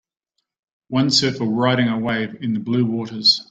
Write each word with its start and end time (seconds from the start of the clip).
One 0.87 1.11
surfer 1.11 1.43
riding 1.43 1.87
a 1.87 1.99
wave 1.99 2.33
in 2.41 2.55
the 2.55 2.59
blue 2.59 2.87
waters. 2.87 3.39